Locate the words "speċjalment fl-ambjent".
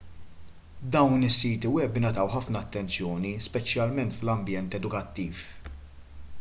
3.51-4.79